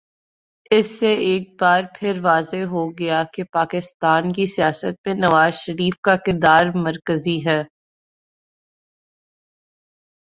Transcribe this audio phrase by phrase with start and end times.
[0.71, 6.65] اس سے ایک بارپھر واضح ہو گیا کہ پاکستان کی سیاست میں نوازشریف کا کردار
[6.75, 7.61] مرکزی ہے۔